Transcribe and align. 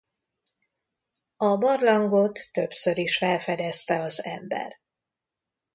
A 1.37 1.57
barlangot 1.57 2.51
többször 2.51 2.97
is 2.97 3.17
felfedezte 3.17 4.01
az 4.01 4.23
ember. 4.25 4.73